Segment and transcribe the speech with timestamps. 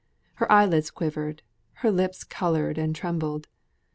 [0.41, 1.43] Her eyelids quivered,
[1.85, 3.47] her lips coloured and trembled.